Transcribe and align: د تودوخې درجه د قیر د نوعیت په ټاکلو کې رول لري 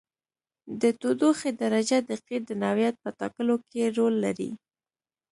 د 0.81 0.83
تودوخې 1.01 1.51
درجه 1.61 1.97
د 2.09 2.11
قیر 2.25 2.41
د 2.47 2.51
نوعیت 2.63 2.95
په 3.03 3.09
ټاکلو 3.19 3.55
کې 3.71 3.83
رول 3.97 4.15
لري 4.25 4.49